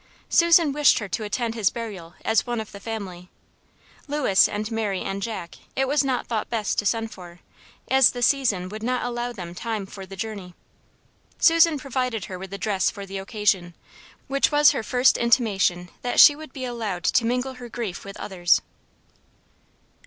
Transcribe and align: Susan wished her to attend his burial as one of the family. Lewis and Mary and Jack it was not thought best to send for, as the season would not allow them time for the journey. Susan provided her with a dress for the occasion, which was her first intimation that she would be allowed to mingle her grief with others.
Susan 0.29 0.71
wished 0.71 0.97
her 0.97 1.07
to 1.07 1.23
attend 1.23 1.53
his 1.53 1.69
burial 1.69 2.15
as 2.25 2.43
one 2.43 2.59
of 2.59 2.71
the 2.71 2.79
family. 2.79 3.29
Lewis 4.07 4.49
and 4.49 4.71
Mary 4.71 5.01
and 5.01 5.21
Jack 5.21 5.57
it 5.75 5.87
was 5.87 6.03
not 6.03 6.25
thought 6.25 6.49
best 6.49 6.79
to 6.79 6.87
send 6.87 7.11
for, 7.11 7.39
as 7.87 8.09
the 8.09 8.23
season 8.23 8.67
would 8.67 8.81
not 8.81 9.05
allow 9.05 9.31
them 9.31 9.53
time 9.53 9.85
for 9.85 10.07
the 10.07 10.15
journey. 10.15 10.55
Susan 11.37 11.77
provided 11.77 12.25
her 12.25 12.39
with 12.39 12.51
a 12.51 12.57
dress 12.57 12.89
for 12.89 13.05
the 13.05 13.19
occasion, 13.19 13.75
which 14.25 14.51
was 14.51 14.71
her 14.71 14.81
first 14.81 15.19
intimation 15.19 15.89
that 16.01 16.19
she 16.19 16.35
would 16.35 16.51
be 16.51 16.65
allowed 16.65 17.03
to 17.03 17.23
mingle 17.23 17.53
her 17.53 17.69
grief 17.69 18.03
with 18.03 18.19
others. 18.19 18.59